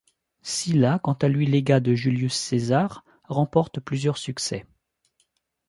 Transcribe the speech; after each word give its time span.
Sylla, 0.41 0.97
quant 0.97 1.13
à 1.13 1.27
lui 1.27 1.45
légat 1.45 1.79
de 1.79 1.93
Julius 1.93 2.33
César, 2.35 3.05
remporte 3.25 3.79
plusieurs 3.79 4.17
succès. 4.17 4.65